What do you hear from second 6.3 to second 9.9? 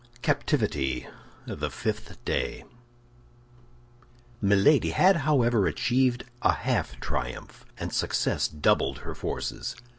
a half triumph, and success doubled her forces.